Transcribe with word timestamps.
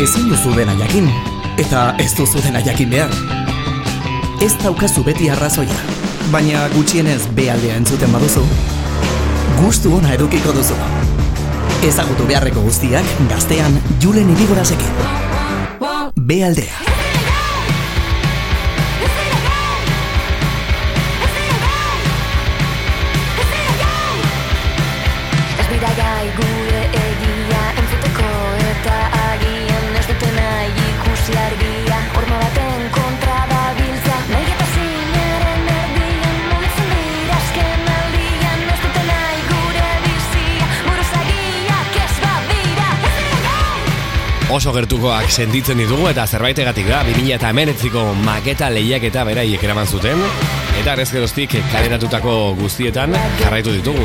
Ezin 0.00 0.30
duzu 0.30 0.54
dena 0.56 0.72
jakin, 0.78 1.10
eta 1.60 1.80
ez 2.00 2.14
duzu 2.16 2.40
dena 2.40 2.62
jakin 2.64 2.88
behar. 2.88 3.10
Ez 4.40 4.54
daukazu 4.62 5.02
beti 5.04 5.28
arrazoia, 5.28 5.76
baina 6.32 6.62
gutxienez 6.72 7.26
bealdea 7.36 7.76
entzuten 7.76 8.14
baduzu, 8.16 8.46
gustu 9.58 9.92
ona 9.98 10.14
edukiko 10.16 10.54
duzu. 10.56 10.78
Ezagutu 11.84 12.24
beharreko 12.30 12.64
guztiak 12.64 13.12
gaztean 13.28 13.76
Julen 14.00 14.32
Irigorazekin. 14.38 15.04
Bealdea. 16.16 16.89
Oso 44.60 44.74
gertukoak 44.76 45.30
sentitzen 45.32 45.78
ditugu 45.80 46.10
eta 46.10 46.26
zerbaitegatik 46.28 46.84
da 46.84 46.98
2000 47.06 47.32
eta 47.38 47.48
emenetziko 47.54 48.02
maketa 48.26 48.66
lehiak 48.68 49.06
eta 49.08 49.22
beraiek 49.24 49.62
eraman 49.64 49.88
zuten 49.88 50.20
eta 50.76 50.92
arezkeroztik 50.92 51.54
kaleratutako 51.72 52.34
guztietan 52.58 53.16
jarraitu 53.38 53.72
ditugu. 53.78 54.04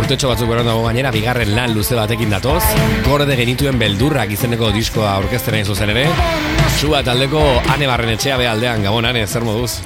Urtetxo 0.00 0.32
batzuk 0.32 0.50
beron 0.50 0.66
dago 0.66 0.82
gainera 0.88 1.12
bigarren 1.14 1.54
lan 1.54 1.76
luze 1.76 1.94
batekin 1.94 2.34
datoz, 2.34 2.64
gorde 3.06 3.38
genituen 3.38 3.78
beldurrak 3.78 4.34
izeneko 4.34 4.72
diskoa 4.74 5.14
aurkezten 5.20 5.60
egin 5.60 5.70
zuzen 5.70 5.94
ere, 5.94 6.08
Sua 6.80 7.04
taldeko 7.06 7.44
ane 7.76 7.86
barren 7.86 8.10
etxea 8.16 8.40
behaldean, 8.42 8.82
gabon 8.90 9.06
ane, 9.06 9.22
zer 9.30 9.46
moduz? 9.46 9.78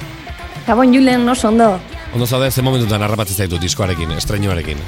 Gabon 0.65 0.97
Julen 0.97 1.29
oso 1.29 1.53
ondo. 1.53 1.75
Ondo 2.11 2.25
zaude, 2.25 2.49
ze 2.49 2.65
momentutan 2.65 3.05
harrapatzen 3.05 3.45
zaitu 3.45 3.61
diskoarekin, 3.61 4.17
estreinuarekin. 4.17 4.81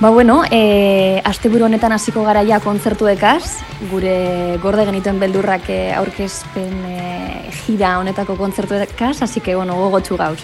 Ba 0.00 0.08
bueno, 0.08 0.44
e, 0.50 1.20
asteburu 1.28 1.66
honetan 1.66 1.92
hasiko 1.92 2.22
gara 2.24 2.40
ja 2.48 2.56
kontzertuekaz, 2.64 3.58
gure 3.90 4.56
gorde 4.62 4.86
genituen 4.88 5.18
beldurrak 5.20 5.68
e, 5.68 5.92
aurkezpen 5.92 6.72
e, 6.88 7.50
gira 7.66 7.98
honetako 8.00 8.38
kontzertuekaz, 8.38 9.20
así 9.20 9.42
que 9.44 9.54
bueno, 9.54 9.76
gogotsu 9.76 10.16
gauz. 10.16 10.40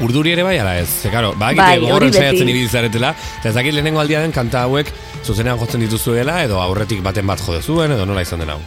Urduri 0.00 0.32
ere 0.32 0.46
bai 0.46 0.56
ala 0.62 0.78
ez, 0.80 0.88
ze 0.88 1.12
karo, 1.12 1.34
ba, 1.36 1.52
Bai, 1.52 1.76
gogorren 1.84 2.16
saiatzen 2.16 2.48
ibili 2.48 2.64
zaretela, 2.64 3.12
eta 3.42 3.52
ez 3.52 3.54
dakit 3.60 3.76
lehenengo 3.76 4.00
aldia 4.00 4.24
den 4.24 4.32
kanta 4.32 4.64
hauek 4.64 4.88
zuzenean 5.20 5.60
jotzen 5.60 5.84
dituzuela, 5.84 6.40
edo 6.48 6.62
aurretik 6.64 7.04
baten 7.04 7.28
bat 7.28 7.44
jode 7.44 7.60
zuen, 7.60 7.92
edo 7.92 8.08
nola 8.08 8.24
izan 8.24 8.40
den 8.40 8.56
hau. 8.56 8.60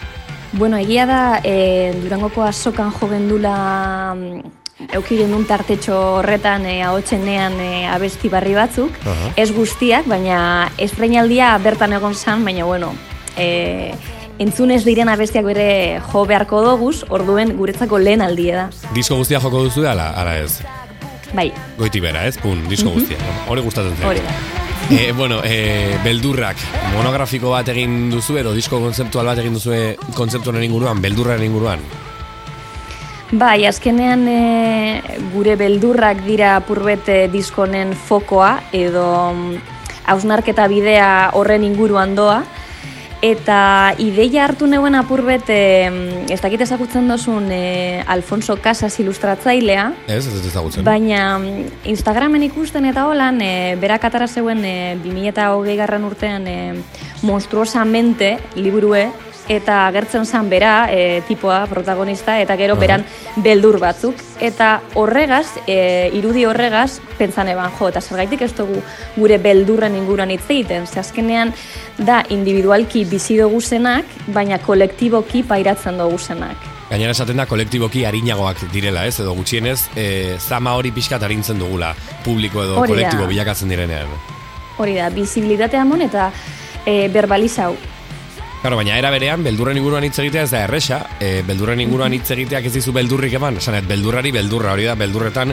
Bueno, 0.54 0.78
egia 0.78 1.10
da, 1.10 1.22
e, 1.42 1.96
Durangoko 1.98 2.46
azokan 2.46 2.94
jo 2.94 3.10
gendula 3.10 3.56
mm, 4.14 4.61
eukiren 4.94 5.34
un 5.34 5.46
tartetxo 5.46 5.98
horretan 6.20 6.66
e, 6.66 6.82
ahotsenean 6.84 7.60
e, 7.62 7.70
abesti 7.88 8.30
barri 8.30 8.56
batzuk, 8.58 8.96
Aha. 9.06 9.32
ez 9.40 9.52
guztiak, 9.56 10.08
baina 10.10 10.72
estreinaldia 10.82 11.54
bertan 11.64 11.94
egon 11.94 12.16
zan, 12.16 12.46
baina 12.46 12.66
bueno, 12.66 12.94
e, 13.38 13.94
entzunez 14.42 14.84
diren 14.86 15.10
abestiak 15.12 15.46
bere 15.46 16.02
jo 16.12 16.26
beharko 16.26 16.62
doguz, 16.66 17.04
orduen 17.10 17.56
guretzako 17.58 18.00
lehen 18.02 18.22
aldie 18.26 18.56
da. 18.58 18.70
Disko 18.96 19.20
guztia 19.22 19.40
joko 19.44 19.66
duzu 19.68 19.86
ala, 19.88 20.12
ala 20.18 20.38
ez? 20.42 20.62
Bai, 21.32 21.52
Goiti 21.78 22.02
bera, 22.04 22.26
ez? 22.28 22.36
Pun, 22.42 22.66
disko 22.68 22.92
guztia. 22.92 23.18
Hori 23.48 23.62
gustatzen 23.64 23.96
zen. 23.96 24.08
hori 24.10 24.20
da. 24.26 24.34
E, 24.92 25.12
bueno, 25.16 25.40
e, 25.46 25.96
beldurrak, 26.04 26.60
monografiko 26.98 27.54
bat 27.54 27.70
egin 27.72 28.10
duzu 28.12 28.36
edo 28.42 28.52
disko 28.52 28.82
kontzeptual 28.82 29.30
bat 29.30 29.40
egin 29.40 29.56
duzu 29.56 29.78
kontzeptu 30.18 30.52
honen 30.52 30.66
inguruan, 30.68 31.00
beldurraren 31.02 31.46
inguruan. 31.46 31.80
Bai, 33.32 33.64
azkenean 33.66 34.26
e, 34.28 35.02
gure 35.32 35.56
beldurrak 35.56 36.26
dira 36.26 36.58
apurbet 36.58 37.08
e, 37.08 37.20
diskonen 37.32 37.94
fokoa 37.96 38.58
edo 38.76 39.06
mm, 39.32 39.62
hausnarketa 40.12 40.66
bidea 40.68 41.30
horren 41.40 41.64
inguruan 41.64 42.12
doa. 42.18 42.42
Eta 43.22 43.94
ideia 44.02 44.44
hartu 44.44 44.68
neuen 44.68 44.98
apurbet, 44.98 45.48
e, 45.48 46.28
ez 46.34 46.42
dakit 46.42 46.66
ezagutzen 46.66 47.08
dozun 47.08 47.48
e, 47.54 48.02
Alfonso 48.04 48.58
Casas 48.60 48.98
ilustratzailea, 49.00 49.88
Ez, 50.10 50.26
ez 50.26 50.36
ez 50.36 50.46
ezagutzen. 50.52 50.84
Baina 50.84 51.38
mm, 51.38 51.88
Instagramen 51.94 52.44
ikusten 52.50 52.90
eta 52.92 53.08
holan, 53.08 53.40
e, 53.40 53.78
berak 53.80 54.12
atara 54.12 54.28
zeuen 54.28 54.66
e, 54.66 54.78
2008 55.06 55.80
garran 55.80 56.04
urtean 56.04 56.52
e, 56.52 56.60
monstruosamente 57.22 58.40
liburue, 58.58 59.08
eta 59.50 59.88
agertzen 59.88 60.26
zen 60.26 60.50
bera, 60.50 60.88
e, 60.92 61.22
tipoa, 61.28 61.66
protagonista, 61.68 62.40
eta 62.42 62.56
gero 62.58 62.76
beran 62.80 63.06
beldur 63.44 63.80
batzuk. 63.80 64.16
Eta 64.40 64.82
horregaz, 64.96 65.48
e, 65.68 66.10
irudi 66.18 66.46
horregaz, 66.46 67.00
pentsan 67.18 67.50
eban, 67.54 67.72
jo, 67.78 67.90
eta 67.92 68.02
zergaitik 68.02 68.42
ez 68.48 68.54
dugu 68.56 68.82
gure 69.16 69.38
beldurren 69.38 69.96
inguruan 69.96 70.32
hitz 70.32 70.46
egiten. 70.50 70.88
Ze 70.88 71.00
azkenean 71.00 71.54
da 71.98 72.24
individualki 72.30 73.06
bizi 73.06 73.38
dugu 73.38 73.62
zenak, 73.62 74.06
baina 74.28 74.60
kolektiboki 74.60 75.44
pairatzen 75.44 75.98
dugu 75.98 76.20
zenak. 76.20 76.70
Gainera 76.92 77.14
esaten 77.16 77.38
da 77.40 77.46
kolektiboki 77.48 78.04
arinagoak 78.04 78.66
direla, 78.74 79.06
ez? 79.08 79.20
Edo 79.24 79.32
gutxienez, 79.38 79.80
e, 79.96 80.36
zama 80.40 80.74
hori 80.76 80.92
pixkat 80.92 81.24
arintzen 81.24 81.60
dugula, 81.62 81.94
publiko 82.26 82.66
edo 82.66 82.82
kolektibo 82.84 83.30
bilakatzen 83.32 83.72
direnean. 83.72 84.12
Hori 84.78 84.98
da, 84.98 85.08
bizibilitatea 85.14 85.86
mon 85.88 86.04
eta 86.04 86.32
e, 86.86 87.08
verbalizau. 87.14 87.76
Claro, 88.62 88.76
baina 88.78 88.94
era 89.00 89.10
berean, 89.10 89.42
beldurren 89.42 89.80
inguruan 89.80 90.06
hitz 90.06 90.20
egitea 90.22 90.44
ez 90.46 90.52
da 90.52 90.60
erresa, 90.68 91.00
e, 91.18 91.42
beldurren 91.48 91.80
inguruan 91.82 92.14
hitz 92.14 92.28
egiteak 92.36 92.68
ez 92.70 92.74
dizu 92.76 92.92
beldurrik 92.94 93.34
eman, 93.34 93.56
esanet, 93.58 93.88
beldurrari 93.90 94.30
beldurra, 94.36 94.76
hori 94.76 94.86
da, 94.86 94.94
beldurretan 95.00 95.50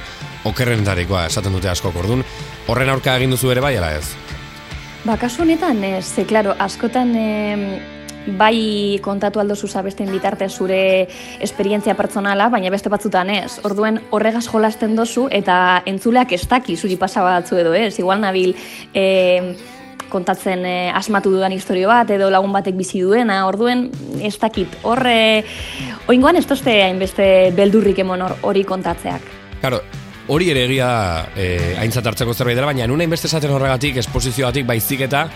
okerrenetarikoa, 0.50 1.22
esaten 1.30 1.56
dute 1.56 1.70
asko 1.72 1.88
ordun. 1.96 2.20
Horren 2.68 2.92
aurka 2.92 3.14
egin 3.16 3.32
duzu 3.32 3.48
ere 3.54 3.62
bai, 3.64 3.78
ala 3.80 3.94
ez? 3.96 4.10
Ba, 5.06 5.16
kasu 5.16 5.40
honetan, 5.46 5.80
ez, 5.88 6.04
ze, 6.04 6.26
klaro, 6.28 6.52
askotan 6.60 7.14
em, 7.16 7.64
bai 8.36 9.00
kontatu 9.00 9.40
aldo 9.40 9.56
zuzabesten 9.56 10.12
bitarte 10.12 10.50
zure 10.50 11.08
esperientzia 11.40 11.96
pertsonala, 11.96 12.50
baina 12.52 12.68
beste 12.68 12.92
batzutan 12.92 13.32
ez. 13.32 13.56
Orduen 13.64 14.02
horregaz 14.10 14.44
jolasten 14.50 14.92
dozu 15.00 15.30
eta 15.32 15.80
entzuleak 15.86 16.36
ez 16.36 16.44
daki 16.44 16.76
zuri 16.76 17.00
pasa 17.00 17.24
batzu 17.24 17.56
edo 17.56 17.72
ez. 17.72 17.94
Igual 17.98 18.20
nabil 18.20 18.52
em, 18.92 19.54
kontatzen 20.08 20.64
eh, 20.66 20.90
asmatu 20.94 21.30
dudan 21.34 21.52
historio 21.52 21.88
bat 21.88 22.10
edo 22.10 22.30
lagun 22.30 22.52
batek 22.52 22.76
bizi 22.78 23.00
duena, 23.04 23.40
orduen 23.46 23.88
ez 24.22 24.34
dakit. 24.40 24.78
Horre, 24.82 25.44
oingoan 26.08 26.36
ez 26.36 26.46
tozte 26.46 26.74
hainbeste 26.82 27.52
beldurrik 27.56 27.98
emon 28.04 28.22
hor- 28.26 28.38
hori 28.42 28.64
kontatzeak. 28.64 29.22
Claro, 29.60 29.80
hori 30.28 30.50
ere 30.52 30.64
egia 30.68 30.88
e, 31.36 31.76
aintzat 31.82 32.06
hartzeko 32.06 32.34
zerbait 32.34 32.56
dela, 32.56 32.70
baina 32.70 32.86
nuna 32.86 33.04
inbeste 33.04 33.28
esaten 33.30 33.52
horregatik, 33.54 33.96
esposizioatik 34.04 34.66
baizik 34.68 35.06
eta 35.08 35.26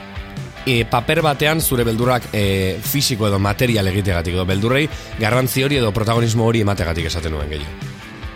e, 0.66 0.84
paper 0.84 1.22
batean 1.22 1.60
zure 1.60 1.84
beldurrak 1.84 2.30
e, 2.32 2.78
fisiko 2.82 3.26
edo 3.28 3.38
material 3.42 3.88
egitegatik 3.92 4.36
edo 4.36 4.46
beldurrei 4.46 4.86
garrantzi 5.18 5.64
hori 5.64 5.80
edo 5.80 5.92
protagonismo 5.92 6.46
hori 6.46 6.62
emategatik 6.62 7.08
esaten 7.10 7.34
nuen 7.34 7.50
gehiago. 7.50 7.90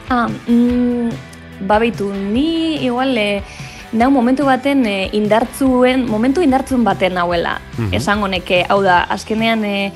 Ah, 0.09 0.29
mm, 0.29 1.67
babeitu, 1.67 2.13
ni 2.13 2.85
igual 2.85 3.17
e, 3.19 3.43
nau 3.97 4.11
momentu 4.11 4.45
baten 4.47 4.85
e, 4.87 5.09
indartzuen, 5.17 6.07
momentu 6.09 6.43
indartzuen 6.45 6.85
baten 6.85 7.15
nauela. 7.17 7.57
Esango 7.97 8.29
neke, 8.29 8.63
hau 8.69 8.83
da, 8.85 9.03
azkenean 9.13 9.65
e, 9.65 9.93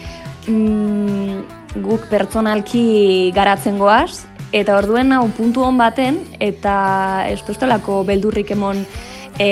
mm, 0.49 1.81
guk 1.84 2.09
pertsonalki 2.10 3.31
garatzen 3.37 3.78
goaz, 3.78 4.25
eta 4.53 4.77
orduen 4.81 5.12
hau 5.15 5.28
puntu 5.37 5.62
hon 5.62 5.78
baten, 5.78 6.19
eta 6.41 7.27
ez 7.31 7.39
duztelako 7.47 8.03
beldurrik 8.09 8.50
emon 8.56 8.83
e, 9.39 9.50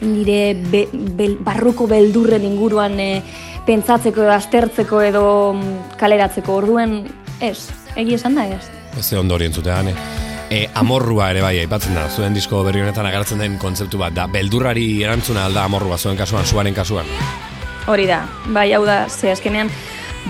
nire 0.00 0.54
be, 0.70 0.86
bel- 0.92 1.38
barruko 1.44 1.88
beldurren 1.90 2.44
inguruan 2.46 3.00
e, 3.00 3.10
pentsatzeko 3.66 4.22
edo 4.26 4.34
aztertzeko 4.36 5.00
edo 5.02 5.26
mm, 5.56 5.96
kaleratzeko 6.00 6.60
orduen 6.60 7.00
ez, 7.40 7.58
egi 7.96 8.14
esan 8.20 8.36
da 8.38 8.46
ez. 8.46 8.62
Ez 8.98 9.08
ze 9.08 9.18
ondo 9.18 9.34
hori 9.34 9.50
entzutean, 9.50 9.88
eh? 9.90 10.23
E, 10.54 10.68
amorrua 10.78 11.32
ere 11.32 11.40
bai, 11.42 11.56
aipatzen 11.64 11.96
da, 11.98 12.04
zuen 12.06 12.34
disko 12.36 12.60
berri 12.62 12.84
honetan 12.84 13.08
agertzen 13.08 13.40
den 13.42 13.56
kontzeptu 13.58 13.98
bat 13.98 14.14
da, 14.14 14.28
beldurrari 14.30 14.86
erantzuna 15.02 15.48
alda 15.48 15.64
amorrua 15.66 15.98
zuen 15.98 16.14
kasuan, 16.14 16.46
zuaren 16.46 16.76
kasuan. 16.76 17.08
Hori 17.90 18.06
da, 18.06 18.20
bai 18.54 18.68
hau 18.76 18.84
da, 18.86 19.08
ze 19.10 19.32
azkenean 19.32 19.72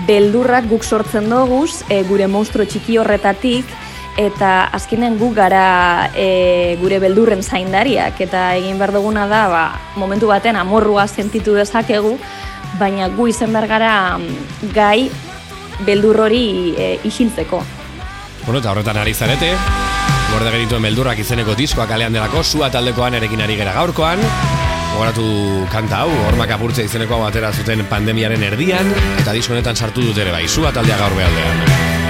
beldurrak 0.07 0.65
guk 0.71 0.83
sortzen 0.83 1.29
doguz, 1.29 1.83
e, 1.93 2.01
gure 2.09 2.25
monstruo 2.25 2.65
txiki 2.65 2.97
horretatik, 2.97 3.69
eta 4.17 4.71
azkenean 4.73 5.19
guk 5.21 5.37
gara 5.37 6.09
e, 6.17 6.73
gure 6.81 6.97
beldurren 7.05 7.45
zaindariak, 7.45 8.17
eta 8.25 8.47
egin 8.57 8.81
behar 8.81 8.97
duguna 8.97 9.29
da, 9.29 9.45
ba, 9.53 9.63
momentu 10.01 10.33
baten 10.33 10.57
amorrua 10.57 11.05
sentitu 11.05 11.53
dezakegu, 11.53 12.17
baina 12.81 13.13
gu 13.13 13.29
izen 13.29 13.53
behar 13.53 13.69
gara 13.69 13.95
mm, 14.17 14.69
gai 14.73 15.11
beldur 15.85 16.25
hori 16.25 16.45
e, 16.73 16.93
isiltzeko. 17.05 17.61
Bueno, 18.45 18.57
eta 18.57 18.73
horretan 18.73 19.05
ari 19.05 19.13
zarete, 19.13 19.53
gorde 20.31 20.51
genituen 20.51 20.85
beldurrak 20.87 21.19
izeneko 21.21 21.55
diskoak 21.57 21.89
kalean 21.89 22.15
delako, 22.15 22.43
sua 22.43 22.69
taldekoan 22.73 23.17
erekin 23.19 23.41
ari 23.45 23.57
gera 23.59 23.75
gaurkoan, 23.77 24.23
Gogoratu 24.95 25.25
kanta 25.73 26.05
hau, 26.05 26.11
hormak 26.29 26.53
apurtze 26.55 26.85
izeneko 26.87 27.17
hau 27.17 27.25
atera 27.27 27.49
zuten 27.51 27.83
pandemiaren 27.91 28.47
erdian, 28.47 28.93
eta 29.19 29.35
disko 29.35 29.51
honetan 29.51 29.75
sartu 29.75 30.07
dut 30.07 30.23
ere 30.23 30.31
bai, 30.31 30.45
sua 30.47 30.71
taldea 30.71 31.01
gaur 31.03 31.19
behaldean. 31.19 32.04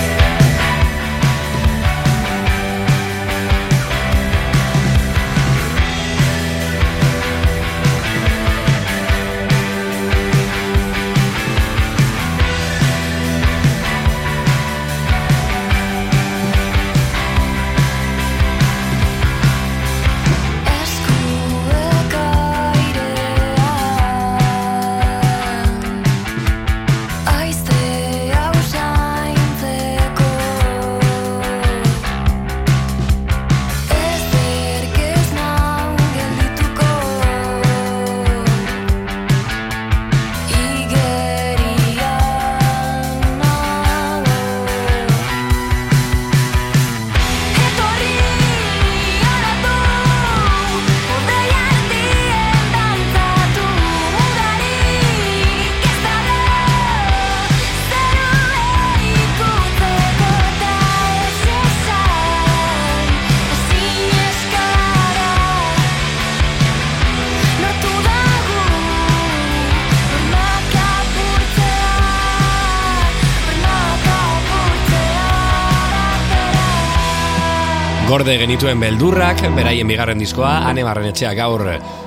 Gorde 78.06 78.36
genituen 78.38 78.78
beldurrak, 78.78 79.40
beraien 79.58 79.90
bigarren 79.90 80.20
diskoa, 80.22 80.52
ane 80.70 80.84
barrenetxea 80.86 81.32
gaur 81.34 81.64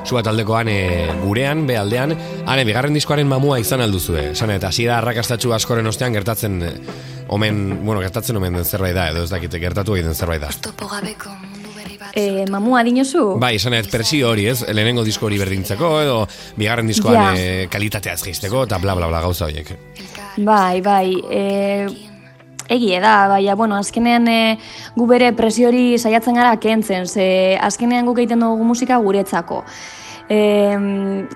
sua 0.07 0.21
taldeko 0.23 0.55
ane 0.55 0.77
gurean, 1.25 1.65
behaldean, 1.67 2.15
ane 2.47 2.65
bigarren 2.69 2.95
diskoaren 2.95 3.27
mamua 3.27 3.57
izan 3.59 3.83
alduzue. 3.83 4.29
Esan 4.31 4.53
eta 4.55 4.71
hasiera 4.71 5.01
arrakastatxu 5.01 5.51
askoren 5.57 5.91
ostean 5.91 6.15
gertatzen 6.15 6.61
omen, 7.35 7.81
bueno, 7.83 7.99
gertatzen 8.05 8.39
omen 8.39 8.61
den 8.61 8.65
zerbait 8.65 8.95
da, 8.95 9.09
edo 9.11 9.25
ez 9.27 9.33
dakite, 9.33 9.59
gertatu 9.59 9.99
egiten 9.99 10.15
zerbait 10.15 10.47
da. 10.47 10.53
E, 12.15 12.47
mamua 12.47 12.85
dinozu? 12.87 13.33
Bai, 13.43 13.57
esan 13.59 13.75
ez 13.75 13.89
presio 13.91 14.31
hori, 14.31 14.47
ez? 14.53 14.61
Lehenengo 14.71 15.03
disko 15.05 15.27
hori 15.27 15.43
berdintzeko, 15.43 15.97
edo 16.05 16.21
bigarren 16.57 16.87
diskoan 16.87 17.35
eh, 17.35 17.67
kalitatea 17.71 18.15
ez 18.15 18.23
eta 18.39 18.79
bla, 18.79 18.95
bla, 18.95 19.09
bla, 19.11 19.21
gauza 19.21 19.51
horiek. 19.51 19.75
Bai, 20.47 20.81
bai, 20.81 21.19
e, 21.27 22.08
egie 22.69 23.01
da, 23.01 23.29
baina, 23.29 23.55
bueno, 23.57 23.77
azkenean 23.77 24.29
e, 24.29 24.59
gu 24.97 25.07
bere 25.09 25.33
presio 25.33 25.69
hori 25.69 25.99
saiatzen 25.99 26.37
gara 26.39 26.57
kentzen, 26.61 27.09
ze 27.09 27.57
azkenean 27.61 28.07
guk 28.07 28.21
egiten 28.21 28.45
dugu 28.45 28.65
musika 28.65 29.01
guretzako. 29.03 29.65
E, 30.29 30.39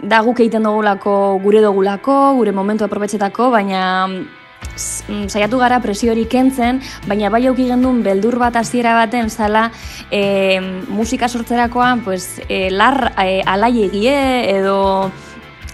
da 0.04 0.20
guk 0.20 0.44
egiten 0.44 0.68
dugulako 0.68 1.38
gure 1.42 1.64
dugulako, 1.64 2.36
gure 2.36 2.52
momentu 2.52 2.84
aprobetxetako, 2.84 3.48
baina 3.54 3.82
mm, 4.06 5.26
saiatu 5.32 5.58
gara 5.58 5.80
presio 5.80 6.12
hori 6.12 6.26
kentzen, 6.28 6.82
baina 7.08 7.32
bai 7.32 7.46
auki 7.48 7.70
gendun 7.72 8.02
beldur 8.04 8.36
bat 8.38 8.60
hasiera 8.60 8.94
baten 9.00 9.30
zala 9.30 9.70
e, 10.10 10.60
musika 10.92 11.28
sortzerakoan 11.28 12.04
pues, 12.04 12.42
e, 12.48 12.68
lar 12.70 13.14
e, 13.16 13.40
alaiegie 13.46 14.18
edo 14.52 15.10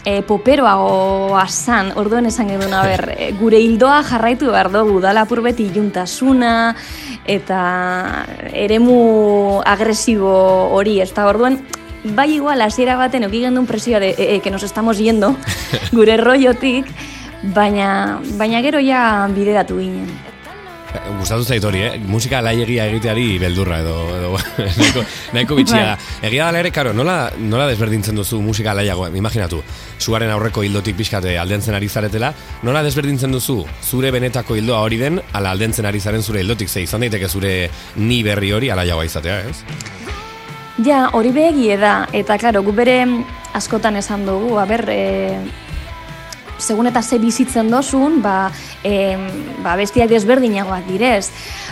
e, 0.09 0.23
poperoago 0.23 1.37
asan, 1.37 1.93
orduen 2.01 2.29
esan 2.31 2.49
genuen, 2.49 2.73
a 2.73 2.81
ber, 2.87 3.03
e, 3.13 3.33
gure 3.37 3.61
hildoa 3.61 4.01
jarraitu 4.09 4.49
behar 4.55 4.71
dugu, 4.73 5.03
dala 5.05 5.27
apur 5.27 5.43
beti 5.45 5.67
iluntasuna, 5.69 6.53
eta 7.29 7.59
eremu 8.57 9.61
agresibo 9.69 10.33
hori, 10.79 10.99
ez 11.05 11.11
da 11.13 11.27
orduen, 11.29 11.61
bai 12.17 12.31
igual, 12.39 12.65
hasiera 12.65 12.97
baten 12.97 13.29
euki 13.29 13.43
gendun 13.45 13.69
presioa 13.69 14.01
de, 14.01 14.15
e, 14.17 14.31
e, 14.37 14.41
que 14.41 14.55
nos 14.55 14.65
estamos 14.65 14.97
yendo, 14.99 15.35
gure 15.93 16.17
rollotik, 16.17 16.89
baina, 17.55 18.23
baina 18.41 18.65
gero 18.65 18.81
ja 18.81 19.29
bideratu 19.35 19.77
ginen. 19.83 20.28
Eh, 20.95 21.01
Gustatu 21.19 21.45
zait 21.45 21.65
hori, 21.65 21.83
eh? 21.85 21.99
Musika 22.09 22.41
laiegia 22.41 22.87
egiteari 22.89 23.27
beldurra 23.43 23.81
edo, 23.83 23.97
edo 24.17 24.31
nahiko, 24.79 25.03
nahiko 25.37 25.59
bitxia 25.59 25.83
da. 25.85 25.97
Egia 26.25 26.47
da 26.49 26.63
ere, 26.63 26.71
karo, 26.73 26.95
nola, 26.97 27.17
nola 27.39 27.67
desberdintzen 27.69 28.17
duzu 28.17 28.41
musika 28.45 28.73
laiagoa? 28.79 29.11
Imaginatu, 29.21 29.61
zuaren 30.01 30.33
aurreko 30.33 30.65
hildotik 30.65 30.97
pixkate 30.97 31.37
aldentzen 31.39 31.77
ari 31.77 31.91
zaretela, 31.93 32.33
nola 32.65 32.83
desberdintzen 32.87 33.35
duzu 33.37 33.59
zure 33.85 34.13
benetako 34.15 34.57
hildoa 34.57 34.81
hori 34.87 35.01
den, 35.03 35.21
ala 35.37 35.53
aldentzen 35.53 35.89
ari 35.89 36.01
zaren 36.01 36.25
zure 36.25 36.41
hildotik, 36.41 36.73
ze 36.73 36.87
izan 36.87 37.05
daiteke 37.05 37.29
zure 37.29 37.55
ni 37.97 38.23
berri 38.25 38.53
hori 38.57 38.73
alaiagoa 38.73 39.05
izatea, 39.05 39.41
ez? 39.51 39.63
Ja, 40.87 41.09
hori 41.13 41.33
behegie 41.35 41.77
da, 41.77 42.07
eta 42.15 42.39
klaro, 42.39 42.63
gu 42.63 42.73
bere 42.73 43.01
askotan 43.59 43.99
esan 43.99 44.25
dugu, 44.29 44.55
a 44.63 44.65
ber, 44.71 44.87
e, 44.89 45.37
segun 46.59 46.91
eta 46.91 47.03
ze 47.03 47.19
bizitzen 47.19 47.71
dozun, 47.71 48.21
ba, 48.23 48.51
e, 48.85 49.17
ba 49.63 49.77
bestiak 49.79 50.11
desberdinagoak 50.11 50.87
direz. 50.91 51.31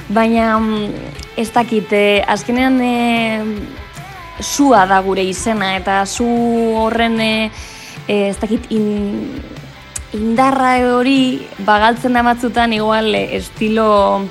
Baina 0.09 0.59
mm, 0.59 1.13
ez 1.37 1.51
dakit, 1.53 1.93
e, 1.93 2.23
azkenean 2.27 2.81
e, 2.81 3.45
sua 4.41 4.87
da 4.87 5.01
gure 5.03 5.25
izena, 5.25 5.75
eta 5.77 6.05
zu 6.07 6.27
horren 6.79 7.21
e, 7.21 7.51
ez 8.09 8.37
dakit 8.39 8.71
in, 8.71 8.89
indarra 10.15 10.77
hori 10.97 11.47
bagaltzen 11.67 12.15
da 12.15 12.23
batzutan 12.23 12.73
igual 12.73 13.15
estilo 13.15 14.27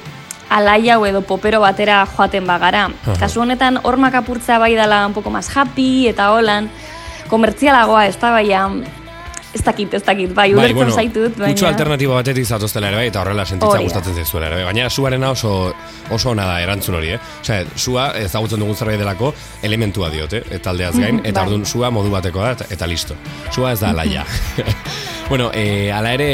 alaiau 0.50 1.04
edo 1.06 1.22
popero 1.26 1.60
batera 1.62 2.06
joaten 2.06 2.46
bagara. 2.48 2.88
Kasu 3.20 3.42
honetan 3.42 3.80
hormak 3.84 4.16
apurtzea 4.22 4.60
bai 4.60 4.76
dela 4.76 5.06
un 5.08 5.14
poco 5.14 5.30
más 5.30 5.50
happy 5.56 6.08
eta 6.08 6.32
holan 6.32 6.70
komertzialagoa 7.28 8.06
ez 8.08 8.18
da 8.22 8.32
baina 8.32 8.70
ez 9.56 9.64
dakit, 9.64 9.94
ez 9.96 10.04
dakit, 10.04 10.34
bai, 10.36 10.50
ulertzen 10.54 10.92
zaitut, 10.92 11.38
baina... 11.38 11.54
Kutsu 11.54 11.68
alternatibo 11.70 12.18
batetik 12.18 12.46
zatoztela 12.46 12.90
ere 12.92 13.00
bai, 13.00 13.06
eta 13.10 13.22
horrela 13.24 13.46
sentitza 13.48 13.80
gustatzen 13.86 14.18
zaizuela 14.20 14.50
ere 14.50 14.60
bai. 14.60 14.66
Baina 14.68 14.90
suarena 14.90 15.32
oso, 15.32 15.52
oso 16.12 16.32
ona 16.34 16.48
da 16.50 16.58
erantzun 16.64 16.98
hori, 17.00 17.14
eh? 17.16 17.20
Osea, 17.40 17.64
sua 17.80 18.10
ezagutzen 18.20 18.60
dugun 18.60 18.76
zerbait 18.76 19.00
delako 19.00 19.32
elementua 19.64 20.10
diote, 20.12 20.44
eta 20.58 20.74
aldeaz 20.74 20.94
gain, 20.98 21.22
eta 21.24 21.40
bai. 21.40 21.46
orduan 21.48 21.66
sua 21.70 21.92
modu 21.96 22.12
bateko 22.12 22.44
da, 22.44 22.68
eta, 22.76 22.90
listo. 22.90 23.16
Sua 23.56 23.72
ez 23.72 23.80
da 23.80 23.94
alaia. 23.96 24.26
bueno, 25.30 25.52
e, 25.54 25.92
ala 25.96 26.12
ere, 26.18 26.30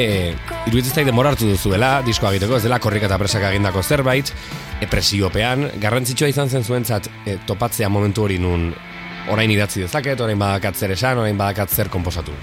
iruditzen 0.65 0.95
zait 0.95 1.09
demora 1.11 1.35
hartu 1.35 1.51
duzuela, 1.51 1.99
diskoa 2.05 2.33
egiteko, 2.33 2.57
ez 2.57 2.65
dela 2.65 2.79
korrika 2.81 3.09
eta 3.09 3.19
presak 3.21 3.45
egindako 3.51 3.83
zerbait, 3.83 4.33
e, 4.79 4.89
presiopean, 4.89 5.67
garrantzitsua 5.83 6.31
izan 6.33 6.49
zen 6.49 6.65
zuentzat 6.65 7.11
e, 7.25 7.37
topatzea 7.45 7.89
momentu 7.89 8.25
hori 8.25 8.41
nun 8.41 8.71
orain 9.29 9.53
idatzi 9.53 9.85
dezaket, 9.85 10.25
orain 10.25 10.39
badakat 10.41 10.81
zer 10.81 10.97
esan, 10.97 11.21
orain 11.21 11.37
badakat 11.37 11.69
zer 11.69 11.93
komposatu. 11.93 12.33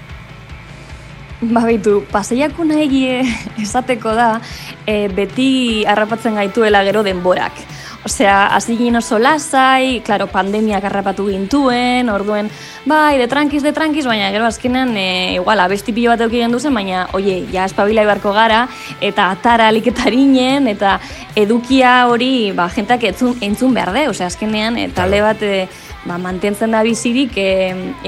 Ba, 1.39 1.63
baitu, 1.63 2.01
paseiako 2.11 2.65
nahi 2.67 3.23
esateko 3.63 4.11
da, 4.11 4.41
e, 4.83 5.07
beti 5.07 5.85
harrapatzen 5.87 6.35
gaituela 6.35 6.83
gero 6.83 7.03
denborak. 7.03 7.61
Osea, 8.05 8.47
hasi 8.55 8.77
ginen 8.77 8.95
oso 8.95 9.17
lasai, 9.19 9.99
claro, 10.05 10.29
pandemiak 10.31 10.85
harrapatu 10.87 11.25
gintuen, 11.27 12.07
orduen, 12.09 12.47
bai, 12.87 13.17
de 13.19 13.27
tranquiz, 13.27 13.59
de 13.61 13.73
tranquiz, 13.75 14.05
baina 14.07 14.29
gero 14.31 14.45
azkenean, 14.47 14.95
e, 14.95 15.33
igual, 15.33 15.59
abesti 15.59 15.91
pilo 15.91 16.13
bat 16.13 16.21
eukigen 16.23 16.55
duzen, 16.55 16.73
baina, 16.73 17.09
oie, 17.11 17.41
ja 17.51 17.65
espabila 17.67 18.05
ibarko 18.07 18.31
gara, 18.31 18.61
eta 19.01 19.27
atara 19.35 19.67
aliketarinen, 19.67 20.69
eta 20.71 20.95
edukia 21.35 22.05
hori, 22.07 22.53
ba, 22.55 22.69
jentak 22.71 23.03
entzun, 23.09 23.35
entzun 23.43 23.75
behar 23.75 23.91
de, 23.91 24.05
osea, 24.13 24.29
azkenean, 24.31 24.77
e, 24.79 24.87
talde 24.95 25.19
bat, 25.25 25.43
e, 25.43 25.67
ba, 26.05 26.15
mantentzen 26.23 26.71
da 26.71 26.85
bizirik 26.87 27.35
e, 27.35 27.49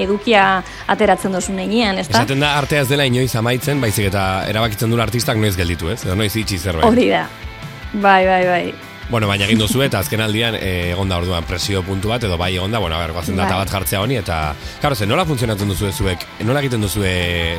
edukia 0.00 0.46
ateratzen 0.94 1.36
dozu 1.36 1.52
negian, 1.52 2.00
ezta? 2.00 2.22
Esaten 2.22 2.40
da 2.40 2.54
artea 2.56 2.86
ez 2.86 2.88
dela 2.88 3.04
inoiz 3.04 3.34
amaitzen, 3.36 3.84
baizik 3.84 4.08
eta 4.08 4.46
erabakitzen 4.48 4.88
duen 4.88 5.04
artistak 5.04 5.36
noiz 5.36 5.52
gelditu, 5.58 5.92
ez? 5.92 6.00
Edo 6.06 6.16
noiz 6.16 6.32
itxi 6.32 6.56
zerbait. 6.56 6.88
Hori 6.88 7.10
da. 7.12 7.26
Bai, 7.92 8.24
bai, 8.24 8.40
bai. 8.48 8.64
Bueno, 9.12 9.26
baina 9.28 9.44
egin 9.44 9.58
duzu 9.60 9.82
eta 9.84 9.98
azken 10.00 10.22
aldian 10.24 10.54
eh, 10.56 10.94
egonda 10.94 11.18
orduan 11.20 11.44
presio 11.44 11.82
puntu 11.84 12.08
bat 12.08 12.22
edo 12.24 12.38
bai 12.40 12.54
egonda, 12.56 12.78
bueno, 12.80 12.96
a 12.96 13.02
ber, 13.02 13.10
goazen 13.12 13.36
data 13.36 13.58
Bai. 13.58 13.66
bat 13.66 13.72
jartzea 13.74 14.00
honi 14.00 14.16
eta 14.16 14.54
claro, 14.80 14.96
ze 14.96 15.04
nola 15.04 15.26
funtzionatzen 15.28 15.68
duzu 15.68 15.90
zuek? 15.92 16.24
Nola 16.48 16.62
egiten 16.64 16.80
duzu 16.80 17.04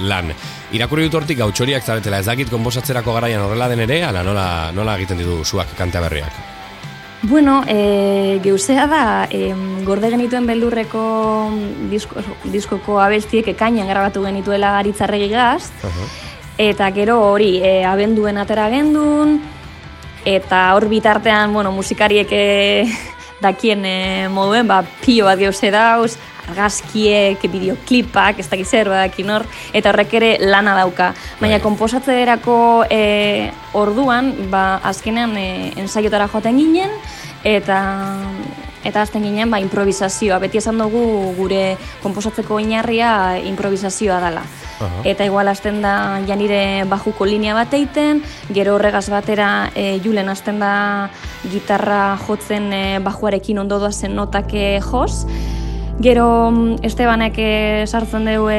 lan? 0.01 0.33
Irakurri 0.73 1.05
dut 1.05 1.19
hortik 1.21 1.37
gautxoriak 1.37 1.85
zaretela, 1.85 2.23
ez 2.23 2.25
dakit 2.25 2.49
konposatzerako 2.49 3.13
garaian 3.13 3.45
horrela 3.45 3.69
den 3.69 3.85
ere, 3.85 4.01
ala 4.01 4.25
nola, 4.25 4.47
nola 4.73 4.97
egiten 4.97 5.21
ditu 5.21 5.43
zuak 5.45 5.77
kanta 5.77 6.01
berriak? 6.01 6.41
Bueno, 7.21 7.61
e, 7.69 8.39
geuzea 8.41 8.89
da, 8.89 9.05
e, 9.29 9.53
gorde 9.85 10.09
genituen 10.09 10.49
beldurreko 10.49 11.05
disko, 11.93 12.25
diskoko 12.49 12.97
abestiek 12.99 13.53
ekainan 13.53 13.93
grabatu 13.93 14.25
genituela 14.25 14.79
aritzarregi 14.81 15.29
gaz, 15.29 15.69
eta 16.57 16.89
gero 16.97 17.21
hori, 17.29 17.59
e, 17.61 17.83
abenduen 17.85 18.41
atera 18.41 18.71
gendun, 18.73 19.37
eta 20.25 20.65
hor 20.75 20.87
bitartean, 20.89 21.53
bueno, 21.53 21.71
musikariek 21.71 22.27
e, 22.31 22.43
dakien 23.43 23.85
e, 23.85 24.27
moduen, 24.29 24.67
ba, 24.67 24.83
pio 25.03 25.25
bat 25.25 25.39
geuze 25.39 25.71
dauz, 25.73 26.15
argazkiek, 26.49 27.39
bideoklipak, 27.51 28.39
ez 28.39 28.49
dakiz 28.51 28.67
zer, 28.67 28.89
badakin 28.91 29.31
hor, 29.31 29.45
eta 29.75 29.91
horrek 29.91 30.15
ere 30.19 30.31
lana 30.43 30.75
dauka. 30.75 31.13
Baina 31.39 31.57
Bai. 31.57 31.63
konposatzerako 31.63 32.57
e, 32.91 33.51
orduan, 33.79 34.33
ba, 34.51 34.81
azkenean 34.91 35.37
e, 35.39 35.47
ensaiotara 35.79 36.27
joaten 36.31 36.59
ginen, 36.59 36.97
eta 37.43 37.79
eta 38.83 39.01
azten 39.01 39.23
ginen 39.23 39.51
ba, 39.51 39.59
improvisazioa. 39.63 40.39
Beti 40.43 40.59
esan 40.59 40.81
dugu 40.81 41.33
gure 41.37 41.77
konposatzeko 42.03 42.59
oinarria 42.59 43.39
improvisazioa 43.49 44.19
dela. 44.23 44.43
Aha. 44.83 45.01
Eta 45.07 45.25
igual 45.25 45.47
hasten 45.47 45.81
da 45.81 46.19
ja 46.27 46.35
nire 46.35 46.83
bajuko 46.89 47.25
linea 47.29 47.55
bat 47.55 47.73
eiten, 47.73 48.23
gero 48.53 48.75
horregaz 48.75 49.07
batera 49.13 49.71
e, 49.75 49.99
julen 50.03 50.29
hasten 50.29 50.59
da 50.59 51.09
gitarra 51.51 52.17
jotzen 52.27 52.71
e, 52.73 52.83
bajuarekin 53.03 53.63
ondo 53.63 53.79
doazen 53.79 54.15
notak 54.15 54.53
e, 54.53 54.79
jos, 54.83 55.23
Gero 56.01 56.49
mm, 56.51 56.81
Estebanek 56.83 57.35
eh, 57.37 57.83
sartzen 57.85 58.25
dugu 58.25 58.49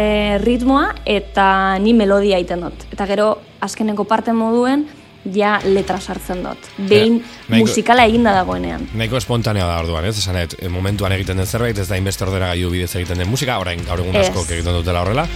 ritmoa 0.44 0.92
eta 1.04 1.78
ni 1.82 1.92
melodia 1.92 2.38
egiten 2.38 2.62
dut. 2.62 2.86
Eta 2.94 3.08
gero 3.10 3.26
azkeneko 3.60 4.06
parte 4.06 4.32
moduen 4.32 4.86
ja 5.32 5.60
letra 5.64 6.00
sartzen 6.00 6.42
dut. 6.44 6.58
Behin 6.76 7.22
nahiko- 7.48 7.66
musikala 7.66 8.04
eginda 8.04 8.32
dagoenean. 8.32 8.88
Nahiko 8.94 9.16
espontanea 9.16 9.66
da 9.66 9.78
orduan, 9.80 10.04
ez? 10.04 10.18
Esan, 10.18 10.36
et, 10.36 10.56
momentuan 10.70 11.12
egiten 11.12 11.36
den 11.36 11.46
zerbait, 11.46 11.78
ez 11.78 11.88
da 11.88 11.96
inbeste 11.96 12.24
ordera 12.24 12.48
gaiu 12.52 12.70
bidez 12.70 12.94
egiten 12.96 13.18
den 13.18 13.28
musika, 13.28 13.58
orain 13.58 13.80
gaur 13.86 14.00
egun 14.00 14.16
asko 14.16 14.44
egiten 14.48 14.74
dutela 14.74 15.02
horrela. 15.02 15.26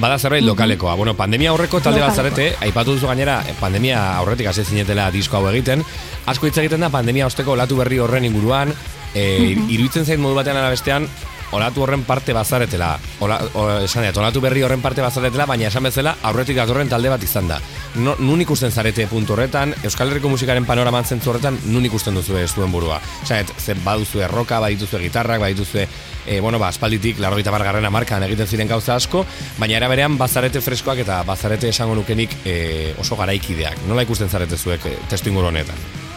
Bada 0.00 0.18
zerbait 0.18 0.44
lokalekoa. 0.44 0.94
Bueno, 0.96 1.14
pandemia 1.14 1.50
aurreko 1.50 1.80
talde 1.80 2.00
bat 2.00 2.14
zarete, 2.14 2.54
aipatu 2.60 2.94
duzu 2.94 3.06
gainera, 3.06 3.42
eh, 3.48 3.54
pandemia 3.60 4.16
aurretik 4.18 4.46
hasi 4.46 4.64
zinetela 4.64 5.10
disko 5.10 5.36
hau 5.36 5.48
egiten. 5.50 5.84
Asko 6.26 6.46
hitz 6.46 6.58
egiten 6.58 6.80
da 6.80 6.88
pandemia 6.90 7.26
osteko 7.26 7.52
olatu 7.52 7.76
berri 7.76 7.98
horren 7.98 8.24
inguruan, 8.24 8.72
e, 9.14 9.56
iruditzen 9.68 10.04
zait 10.06 10.18
modu 10.20 10.34
batean 10.34 10.56
ala 10.56 10.70
bestean, 10.70 11.08
olatu 11.52 11.82
horren 11.82 12.04
parte 12.04 12.32
bazaretela. 12.32 12.98
Ola, 13.20 13.40
o, 13.54 13.66
esan 13.84 14.06
dut, 14.08 14.20
olatu 14.22 14.40
berri 14.40 14.62
horren 14.62 14.82
parte 14.82 15.02
bazaretela, 15.02 15.46
baina 15.46 15.68
esan 15.68 15.86
bezala 15.86 16.16
aurretik 16.22 16.56
datorren 16.56 16.88
talde 16.88 17.10
bat 17.12 17.22
izan 17.22 17.48
da. 17.50 17.60
No, 18.00 18.14
nun 18.18 18.40
ikusten 18.44 18.70
zarete 18.70 19.06
puntu 19.10 19.34
horretan, 19.34 19.74
Euskal 19.84 20.10
Herriko 20.10 20.30
musikaren 20.30 20.66
panoraman 20.66 21.04
zentzu 21.04 21.32
horretan, 21.32 21.58
nun 21.66 21.86
ikusten 21.86 22.14
duzu 22.14 22.38
ez 22.38 22.52
duen 22.54 22.72
burua. 22.72 23.00
Esan 23.24 23.46
dut, 23.46 23.56
ze 23.58 23.74
baduzu 23.84 24.22
erroka, 24.26 24.60
badituzue 24.62 25.02
gitarrak, 25.06 25.40
badituzue 25.42 25.86
e, 26.26 26.40
bueno, 26.40 26.58
ba, 26.58 26.68
aspalditik, 26.68 27.18
largoita 27.18 27.50
margarren 27.54 27.90
markan 27.90 28.22
egiten 28.28 28.46
ziren 28.46 28.70
gauza 28.70 28.94
asko, 28.94 29.24
baina 29.58 29.78
era 29.80 29.88
berean 29.90 30.18
bazarete 30.18 30.62
freskoak 30.62 31.02
eta 31.06 31.22
bazarete 31.26 31.72
esango 31.72 31.98
nukenik 31.98 32.40
e, 32.44 32.94
oso 33.00 33.18
garaikideak. 33.18 33.86
Nola 33.88 34.06
ikusten 34.06 34.30
zarete 34.30 34.58
zuek 34.58 34.86
e, 34.86 34.96
testu 35.10 35.32
inguru 35.32 35.50
honetan? 35.50 36.09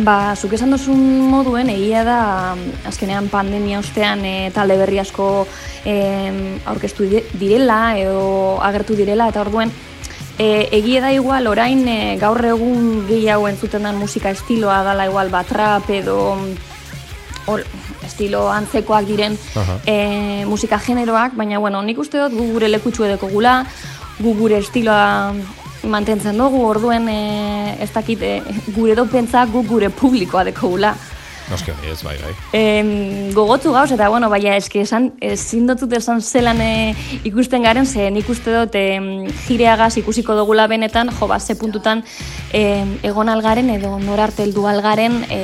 Ba, 0.00 0.34
zuk 0.38 0.54
esan 0.56 0.70
duzun 0.72 1.00
moduen, 1.28 1.68
egia 1.68 2.04
da, 2.06 2.18
azkenean 2.88 3.26
pandemia 3.28 3.80
ostean 3.82 4.22
e, 4.24 4.50
talde 4.54 4.78
berri 4.80 5.00
asko 5.02 5.26
e, 5.84 5.94
aurkeztu 6.70 7.04
di- 7.10 7.24
direla 7.36 7.98
edo 8.00 8.56
agertu 8.64 8.96
direla, 8.96 9.26
eta 9.28 9.42
orduen 9.42 9.72
e, 10.38 10.68
egia 10.78 11.02
da 11.04 11.10
igual 11.12 11.50
orain 11.50 11.82
e, 11.90 12.16
gaur 12.22 12.40
egun 12.48 13.04
gehiago 13.10 13.48
entzuten 13.50 13.84
den 13.84 13.98
musika 14.00 14.32
estiloa 14.32 14.80
dala 14.86 15.04
igual 15.10 15.28
ba, 15.28 15.42
trap 15.44 15.90
edo 15.92 16.16
ol, 17.50 17.64
estilo 18.06 18.46
antzekoak 18.48 19.04
diren 19.10 19.36
Aha. 19.60 19.80
e, 19.84 20.44
musika 20.48 20.78
generoak, 20.80 21.36
baina 21.36 21.58
bueno, 21.60 21.82
nik 21.82 21.98
uste 22.00 22.22
dut 22.24 22.38
gu 22.38 22.52
gure 22.54 22.72
lekutsu 22.72 23.04
edekogula, 23.04 23.66
gu 24.20 24.32
gure 24.38 24.62
estiloa 24.64 25.34
mantentzen 25.88 26.36
dugu, 26.36 26.60
orduen 26.66 27.08
e, 27.08 27.20
ez 27.80 27.90
dakit 27.94 28.22
e, 28.22 28.34
gure 28.74 28.94
dopentza 28.98 29.46
gu 29.48 29.62
gure 29.68 29.90
publikoa 29.90 30.44
dekogula. 30.50 30.94
Noske, 31.50 31.72
bai, 31.80 31.90
ez 31.90 32.02
bai, 32.06 32.16
bai. 32.22 32.32
Em, 32.54 33.32
gogotzu 33.34 33.72
gauz, 33.74 33.90
eta 33.90 34.08
bueno, 34.08 34.28
baina 34.30 34.54
eske 34.56 34.82
esan, 34.84 35.10
ezin 35.20 35.66
dutut 35.66 35.92
esan 35.98 36.20
zelan 36.22 36.60
e, 36.62 36.94
ikusten 37.26 37.62
garen, 37.66 37.86
ze 37.86 38.06
nik 38.14 38.28
uste 38.30 38.52
dut 38.54 38.76
em, 38.78 39.26
jireagaz 39.48 39.96
ikusiko 39.98 40.36
dugula 40.38 40.68
benetan, 40.70 41.10
jo, 41.18 41.26
ba, 41.26 41.40
ze 41.40 41.56
puntutan 41.58 42.04
em, 42.52 42.96
egon 43.02 43.28
algaren 43.28 43.70
edo 43.74 43.96
norarte 43.98 44.44
heldu 44.46 44.68
algaren 44.70 45.24
e, 45.28 45.40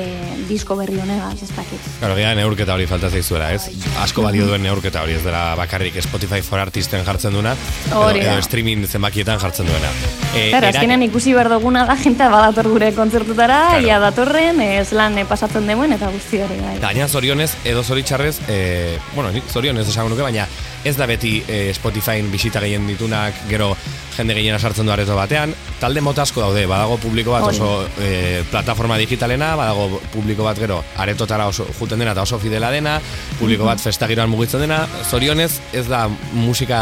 disko 0.47 0.77
berri 0.79 0.95
honegaz, 1.03 1.41
ez 1.43 1.49
dakit. 1.51 1.89
Claro, 1.99 2.15
gara 2.15 2.31
neurketa 2.39 2.73
hori 2.77 2.87
falta 2.87 3.09
zaizuela, 3.11 3.51
ez? 3.51 3.67
Asko 3.99 4.23
balio 4.23 4.47
duen 4.47 4.63
neurketa 4.63 5.01
hori, 5.03 5.17
ez 5.19 5.23
dela 5.25 5.55
bakarrik 5.59 5.99
Spotify 6.05 6.39
for 6.41 6.59
Artisten 6.63 7.03
jartzen 7.03 7.35
duena, 7.35 7.51
edo, 7.89 7.99
Hori 8.05 8.23
edo 8.23 8.37
streaming 8.47 8.87
zenbakietan 8.87 9.41
jartzen 9.43 9.67
duena. 9.67 9.91
E, 10.37 10.47
Claro, 10.53 10.63
era- 10.63 10.69
azkenean 10.69 11.03
ikusi 11.03 11.33
behar 11.35 11.49
duguna 11.51 11.83
da, 11.85 11.97
jenta 11.99 12.29
badator 12.31 12.69
gure 12.71 12.93
kontzertutara, 12.95 13.59
Claro. 13.73 13.85
ia 13.87 13.99
datorren, 13.99 14.61
ez 14.61 14.93
lan 14.95 15.17
e, 15.17 15.25
pasatzen 15.27 15.67
demuen, 15.67 15.96
eta 15.97 16.09
guzti 16.13 16.41
hori 16.45 16.57
bai. 16.61 16.77
Eta 16.77 16.91
gaina 16.93 17.07
zorionez, 17.07 17.51
edo 17.65 17.83
zoritxarrez, 17.83 18.35
e, 18.47 18.97
bueno, 19.15 19.31
nik 19.33 19.45
zorionez 19.51 19.87
esango 19.89 20.13
nuke, 20.13 20.23
baina 20.25 20.47
ez 20.87 20.95
da 20.97 21.07
beti 21.09 21.39
e, 21.47 21.73
Spotifyn 21.75 22.29
bisita 22.31 22.61
gehien 22.63 22.85
ditunak, 22.87 23.35
gero 23.49 23.73
jende 24.15 24.35
gehiena 24.37 24.59
sartzen 24.59 24.87
du 24.87 24.93
areto 24.93 25.17
batean, 25.17 25.53
talde 25.81 26.01
mota 26.01 26.23
asko 26.23 26.41
daude, 26.41 26.65
badago 26.69 26.97
publiko 27.01 27.33
bat 27.35 27.49
oso 27.49 27.85
e, 28.01 28.43
plataforma 28.51 28.97
digitalena, 29.01 29.55
badago 29.59 30.01
publiko 30.13 30.45
bat 30.47 30.59
gero 30.61 30.79
aretotara 30.97 31.49
oso 31.51 31.67
juten 31.79 31.99
dena 32.01 32.13
eta 32.15 32.25
oso 32.25 32.39
fidela 32.41 32.71
dena, 32.73 32.97
publiko 33.39 33.67
bat 33.67 33.81
festagiroan 33.83 34.31
mugitzen 34.31 34.63
dena, 34.65 34.85
zorionez 35.09 35.51
ez 35.73 35.87
da 35.89 36.07
musika 36.33 36.81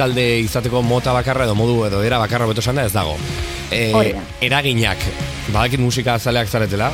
talde 0.00 0.24
izateko 0.40 0.80
mota 0.86 1.12
bakarra 1.12 1.44
edo 1.44 1.56
modu 1.58 1.84
edo 1.88 2.02
era 2.06 2.18
bakarra 2.22 2.48
beto 2.48 2.64
esan 2.64 2.80
da 2.80 2.86
ez 2.88 2.94
dago. 2.94 3.18
E, 3.70 3.90
Hori 3.94 4.14
da. 4.16 4.22
eraginak, 4.40 5.02
badakit 5.52 5.80
musika 5.80 6.16
azaleak 6.16 6.48
zaretela, 6.48 6.90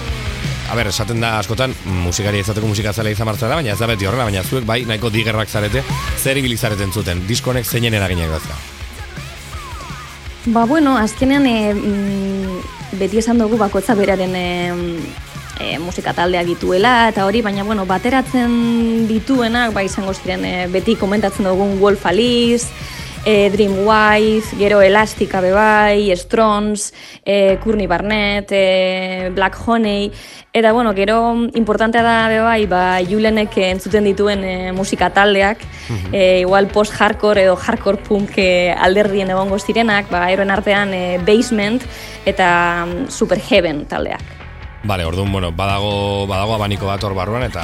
A 0.67 0.75
ber, 0.75 0.89
esaten 0.91 1.21
da 1.23 1.37
askotan 1.39 1.75
musikari 2.03 2.41
izateko 2.43 2.67
musika 2.67 2.93
zela 2.93 3.11
izan 3.11 3.29
martzela, 3.29 3.55
baina 3.55 3.73
ez 3.75 3.79
da 3.79 3.87
beti 3.87 4.07
horrela, 4.09 4.27
baina 4.27 4.43
zuek 4.43 4.65
bai 4.67 4.81
nahiko 4.89 5.11
digerrak 5.15 5.49
zarete, 5.49 5.83
zer 6.19 6.39
ibili 6.41 6.57
zareten 6.57 6.93
zuten, 6.93 7.23
diskonek 7.29 7.67
zeinen 7.67 7.95
eraginak 7.95 8.33
dazka. 8.35 8.59
Ba, 10.47 10.65
bueno, 10.67 10.97
azkenean 10.99 11.47
e, 11.47 11.75
mm, 11.75 12.99
beti 12.99 13.23
esan 13.23 13.39
dugu 13.39 13.59
bakotza 13.59 13.95
beraren 13.99 14.35
e, 14.39 14.49
e, 15.61 15.79
musika 15.79 16.15
taldea 16.15 16.43
dituela, 16.47 17.09
eta 17.11 17.27
hori, 17.27 17.43
baina, 17.43 17.65
bueno, 17.67 17.87
bateratzen 17.87 19.07
dituenak, 19.11 19.75
ba, 19.75 19.83
izango 19.87 20.15
ziren, 20.15 20.45
e, 20.47 20.67
beti 20.71 20.95
komentatzen 20.99 21.47
dugun 21.47 21.79
Wolf 21.83 22.07
Alice, 22.07 22.71
e, 23.27 23.51
Dreamwife, 23.51 24.57
gero 24.57 24.81
Elastica 24.81 25.41
bebai, 25.41 26.13
Strons, 26.15 26.95
e, 27.25 27.59
Courtney 27.63 27.89
Barnett, 27.89 28.53
e, 28.53 29.33
Black 29.35 29.59
Honey, 29.67 30.13
eta 30.53 30.71
bueno, 30.73 30.95
gero 30.95 31.35
importantea 31.55 32.05
da 32.07 32.29
bebai, 32.29 32.67
ba, 32.71 33.01
Julenek 33.03 33.59
entzuten 33.67 34.07
dituen 34.07 34.45
e, 34.47 34.55
musika 34.73 35.11
taldeak, 35.11 35.67
e, 36.13 36.39
igual 36.47 36.71
post-hardcore 36.71 37.43
edo 37.43 37.59
hardcore 37.59 37.99
punk 38.07 38.39
e, 38.39 38.71
alderdien 38.71 39.35
egongo 39.35 39.59
zirenak, 39.59 40.07
ba, 40.09 40.29
eroen 40.31 40.55
artean 40.55 40.95
e, 40.95 41.05
Basement 41.27 41.83
eta 42.25 42.49
mm, 42.87 43.11
Super 43.11 43.43
Heaven 43.43 43.85
taldeak. 43.91 44.36
Bale, 44.87 45.05
orduan, 45.05 45.33
bueno, 45.33 45.51
badago, 45.51 46.27
badago 46.31 46.55
abaniko 46.55 46.87
bat 46.87 47.03
hor 47.03 47.15
barruan, 47.19 47.43
eta 47.43 47.63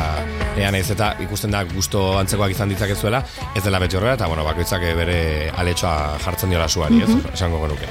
ea 0.59 0.73
naiz 0.75 0.89
eta 0.91 1.13
ikusten 1.23 1.53
da 1.55 1.63
gusto 1.71 2.19
antzekoak 2.19 2.51
izan 2.51 2.73
ditzakezuela, 2.73 3.23
ez 3.55 3.63
dela 3.63 3.79
beti 3.79 3.97
horrela, 3.97 4.17
eta 4.19 4.27
bueno, 4.27 4.43
bakoitzak 4.45 4.83
bere 4.99 5.51
aletxoa 5.55 6.19
jartzen 6.25 6.51
diola 6.51 6.67
suari, 6.69 6.99
ez, 7.05 7.15
esango 7.33 7.63
genuke. 7.63 7.87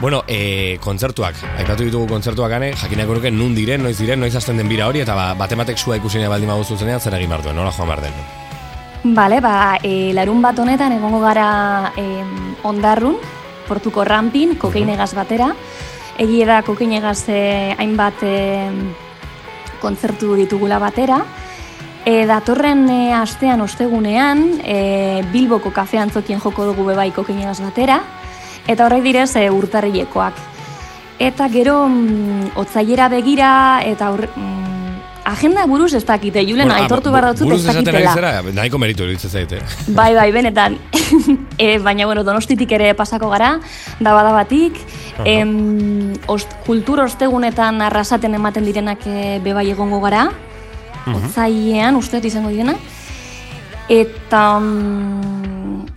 Bueno, 0.00 0.24
e, 0.26 0.78
kontzertuak, 0.82 1.38
aipatu 1.58 1.86
ditugu 1.86 2.06
kontzertuak 2.10 2.50
gane, 2.50 2.72
jakinako 2.78 3.18
nuke 3.18 3.32
nun 3.34 3.54
diren, 3.54 3.82
noiz 3.86 3.96
diren, 3.98 4.20
noiz 4.22 4.34
hasten 4.34 4.58
den 4.58 4.68
bira 4.70 4.86
hori, 4.90 5.02
eta 5.06 5.14
ba, 5.14 5.32
batematek 5.38 5.78
sua 5.78 5.98
ikusi 5.98 6.18
nahi 6.18 6.30
baldin 6.30 6.50
baduzu 6.50 6.78
zenean, 6.78 7.00
zer 7.00 7.14
egin 7.18 7.30
behar 7.30 7.46
duen, 7.46 7.58
nola 7.58 7.74
joan 7.74 7.90
behar 7.90 8.04
den. 8.06 9.14
Bale, 9.14 9.40
ba, 9.42 9.56
e, 9.82 10.10
larun 10.14 10.42
bat 10.42 10.58
honetan 10.58 10.94
egongo 10.98 11.22
gara 11.22 11.92
e, 11.98 12.06
ondarrun, 12.66 13.18
portuko 13.68 14.02
rampin, 14.06 14.56
kokeinegaz 14.58 15.12
batera. 15.14 15.52
Egie 16.18 16.46
da 16.46 16.62
kokeinegaz 16.66 17.28
e, 17.30 17.74
hainbat 17.78 18.24
e, 18.26 18.34
kontzertu 19.78 20.34
ditugula 20.34 20.80
batera. 20.82 21.20
E, 22.02 22.24
datorren 22.26 22.88
e, 22.90 22.98
astean 23.14 23.62
ostegunean, 23.62 24.44
e, 24.64 25.22
Bilboko 25.32 25.70
kafean 25.74 26.10
zokien 26.10 26.40
joko 26.42 26.66
dugu 26.72 26.88
bebai 26.90 27.10
kokeinegaz 27.14 27.60
batera. 27.62 28.00
Eta 28.66 28.86
horrek 28.86 29.06
direz 29.06 29.30
e, 29.38 29.46
urtarrilekoak. 29.50 30.42
Eta 31.18 31.48
gero 31.50 31.84
mm, 31.86 32.54
otzailera 32.62 33.08
begira 33.10 33.50
eta 33.86 34.10
aurre, 34.10 34.28
mm, 34.34 34.68
agenda 35.28 35.66
buruz 35.66 35.92
ez 35.94 36.04
dakite, 36.06 36.42
Julen, 36.42 36.66
Bueno, 36.68 36.74
ah, 36.74 36.84
aitortu 36.84 37.10
behar 37.12 37.26
dut 37.30 37.42
ez 37.42 37.46
Buruz 37.46 37.64
dakitela. 37.64 38.14
zera, 38.14 38.42
nahiko 38.54 38.78
meritu 38.78 39.04
iruditzen 39.04 39.30
zaite. 39.30 39.60
Bai, 39.98 40.14
bai, 40.14 40.30
benetan. 40.32 40.78
e, 41.58 41.78
baina, 41.78 42.06
bueno, 42.06 42.24
donostitik 42.24 42.72
ere 42.72 42.94
pasako 42.94 43.30
gara, 43.30 43.58
da 44.00 44.14
badabatik. 44.14 44.78
Em, 45.24 46.12
ost, 46.26 46.52
kultur 46.66 47.00
ostegunetan 47.02 47.82
arrasaten 47.82 48.34
ematen 48.38 48.66
direnak 48.68 49.06
e, 49.06 49.38
bebai 49.44 49.68
egongo 49.70 50.00
gara. 50.04 50.28
Otzailean, 51.08 51.96
uste 51.96 52.18
dut 52.18 52.30
izango 52.30 52.52
direna. 52.52 52.76
Eta... 53.88 54.58
Mm, 54.60 55.37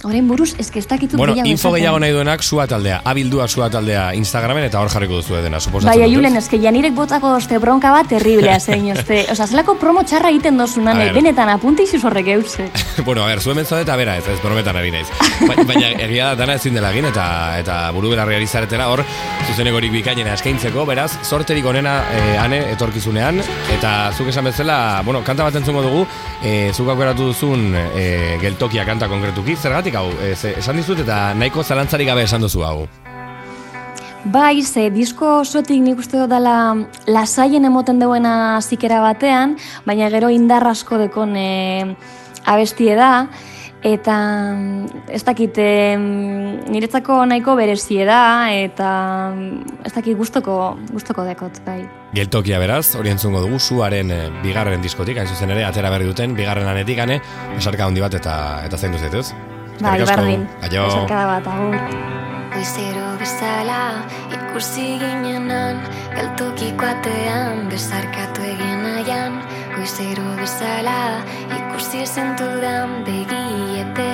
orain 0.04 0.28
buruz, 0.28 0.56
eske 0.60 0.80
ez 0.80 0.88
dakitut 0.88 1.18
Bueno, 1.18 1.34
gehiago 1.34 1.50
info 1.52 1.72
gehiago 1.76 2.00
nahi 2.02 2.12
duenak 2.16 2.44
sua 2.44 2.66
taldea, 2.68 3.02
abildua 3.06 3.48
sua 3.48 3.70
taldea 3.70 4.14
Instagramen 4.18 4.66
eta 4.66 4.80
hor 4.82 4.90
jarriko 4.90 5.20
duzu 5.20 5.36
dena, 5.44 5.60
suposatzen 5.60 6.02
Bai, 6.02 6.10
Julen, 6.14 6.36
eske 6.40 6.60
janirek 6.62 6.94
botako 6.98 7.36
oste 7.38 7.60
bronka 7.62 7.92
bat 7.94 8.10
terriblea 8.10 8.60
zein, 8.60 8.90
oste. 8.96 9.26
Osa, 9.32 9.48
zelako 9.48 9.76
promo 9.82 10.04
txarra 10.04 10.30
egiten 10.34 10.58
dozunan, 10.58 10.98
benetan 11.14 11.50
apunti 11.54 11.84
izuz 11.90 12.04
horrek 12.08 12.28
euse. 12.36 12.70
bueno, 13.06 13.24
a 13.24 13.28
ver, 13.28 13.42
zuen 13.42 13.58
mentzua 13.62 13.82
eta 13.86 13.96
bera, 14.00 14.18
ez, 14.18 14.26
ez 14.28 14.40
brometan 14.42 14.76
ari 14.82 14.92
naiz. 14.92 15.08
Ba- 15.48 15.60
Baina 15.72 15.92
egia 16.08 16.32
da 16.32 16.36
dana 16.42 16.56
ezin 16.58 16.74
dela 16.76 16.90
egin 16.92 17.06
eta 17.12 17.26
eta 17.62 17.78
buru 17.96 18.10
belarri 18.16 18.48
zaretela 18.48 18.88
hor 18.90 19.04
zuzenekorik 19.48 19.92
bikainena 19.94 20.34
eskaintzeko, 20.34 20.86
beraz, 20.90 21.12
sorterik 21.28 21.66
onena 21.66 22.00
eh, 22.16 22.38
ane 22.42 22.60
etorkizunean 22.74 23.42
eta 23.78 24.12
zuk 24.18 24.28
esan 24.34 24.46
bezala, 24.50 25.02
bueno, 25.06 25.22
kanta 25.28 25.46
bat 25.48 25.56
entzungo 25.60 25.82
dugu, 25.86 26.06
eh, 26.44 26.72
zuk 26.74 26.90
aukeratu 26.94 27.30
duzun 27.32 27.70
eh, 27.76 28.38
geltokia 28.42 28.86
kanta 28.88 29.08
konkretuki, 29.12 29.56
zergatik 29.56 29.91
hau, 29.96 30.08
eh, 30.22 30.36
ze- 30.36 30.56
esan 30.60 30.76
dizut 30.78 31.00
eta 31.00 31.34
nahiko 31.34 31.64
zalantzarik 31.64 32.08
gabe 32.08 32.24
esan 32.24 32.42
duzu 32.42 32.64
hau. 32.64 32.88
Bai, 34.24 34.62
ze 34.62 34.90
disko 34.94 35.40
osotik 35.42 35.82
nik 35.82 35.98
uste 35.98 36.20
dut 36.20 36.30
dela 36.30 36.76
lasaien 37.08 37.66
emoten 37.66 37.98
duena 38.00 38.60
zikera 38.62 39.00
batean, 39.02 39.56
baina 39.86 40.10
gero 40.14 40.30
indar 40.30 40.68
asko 40.70 41.00
dekon 41.02 41.34
e, 41.36 41.96
abestie 42.46 42.94
da, 42.96 43.28
eta 43.82 44.14
mm, 44.54 45.08
ez 45.10 45.24
dakit 45.26 45.58
e, 45.58 45.98
niretzako 45.98 47.26
nahiko 47.26 47.56
berezie 47.58 48.06
da, 48.06 48.52
eta 48.54 49.32
mm, 49.34 49.80
ez 49.90 49.94
dakit 49.96 50.18
gustoko, 50.20 50.78
gustoko 50.92 51.26
dekot, 51.26 51.58
bai. 51.66 51.80
Geltokia 52.14 52.60
beraz, 52.62 52.94
hori 53.00 53.10
entzungo 53.10 53.42
dugu, 53.42 53.58
zuaren 53.58 54.12
eh, 54.12 54.28
bigarren 54.44 54.84
diskotik, 54.86 55.18
hain 55.18 55.28
zuzen 55.34 55.50
ere, 55.50 55.66
atera 55.66 55.90
berri 55.90 56.06
duten, 56.06 56.36
bigarren 56.38 56.70
lanetik, 56.70 57.00
ane, 57.00 57.22
esarka 57.58 57.90
handi 57.90 58.06
bat 58.06 58.14
eta 58.22 58.36
eta 58.68 58.78
zaindu 58.78 59.02
zaituz. 59.02 59.32
Bai, 59.82 59.98
berdin. 60.06 60.46
Aio. 60.62 60.86
Bat, 61.10 61.48
agur. 61.50 61.74
Goizero 62.54 63.18
bezala 63.18 64.06
ikusi 64.30 65.00
ginenan 65.02 65.80
Galtokiko 66.14 66.86
atean 66.86 67.66
besarkatu 67.72 68.44
egin 68.46 68.84
nahian 68.86 69.40
Goizero 69.74 70.36
bezala 70.38 71.24
ikusi 71.58 72.06
zentudan 72.06 73.02
begietel 73.08 74.06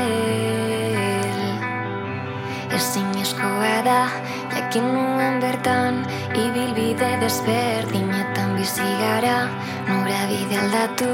Ezin 2.78 3.12
eskoa 3.20 3.76
da 3.84 4.02
jakin 4.56 4.88
nuen 4.94 5.44
bertan 5.44 6.06
Ibilbide 6.32 7.12
desberdinetan 7.26 8.56
bizi 8.56 8.88
gara 9.04 9.40
Norabide 9.92 10.64
aldatu 10.64 11.14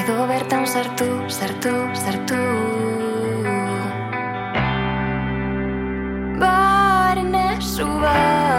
edo 0.00 0.24
bertan 0.26 0.66
sartu, 0.66 1.10
sartu, 1.30 1.76
sartu 1.94 3.05
suba 7.76 8.55